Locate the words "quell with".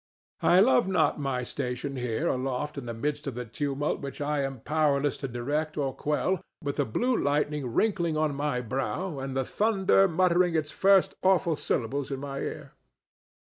5.93-6.77